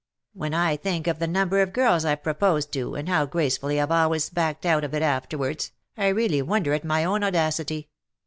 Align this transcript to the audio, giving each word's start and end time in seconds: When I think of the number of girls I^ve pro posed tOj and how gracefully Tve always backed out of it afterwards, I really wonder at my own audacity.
When 0.33 0.55
I 0.55 0.77
think 0.77 1.05
of 1.05 1.19
the 1.19 1.27
number 1.27 1.61
of 1.61 1.73
girls 1.73 2.05
I^ve 2.05 2.23
pro 2.23 2.33
posed 2.33 2.73
tOj 2.73 2.97
and 2.97 3.07
how 3.07 3.27
gracefully 3.27 3.75
Tve 3.75 3.91
always 3.91 4.31
backed 4.31 4.65
out 4.65 4.83
of 4.83 4.95
it 4.95 5.03
afterwards, 5.03 5.73
I 5.95 6.07
really 6.07 6.41
wonder 6.41 6.73
at 6.73 6.83
my 6.83 7.03
own 7.05 7.21
audacity. 7.23 7.87